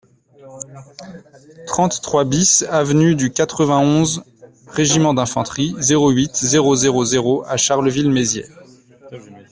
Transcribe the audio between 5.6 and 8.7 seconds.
zéro huit, zéro zéro zéro à Charleville-Mézières